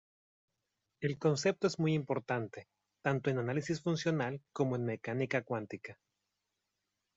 [0.99, 2.65] El concepto es muy importante
[3.03, 5.99] tanto en análisis funcional como en mecánica cuántica.